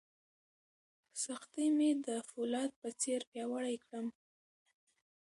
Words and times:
سختۍ 1.23 1.67
مې 1.77 1.89
د 2.05 2.07
فولاد 2.29 2.71
په 2.81 2.89
څېر 3.01 3.21
پیاوړی 3.31 3.75
کړم. 3.83 4.07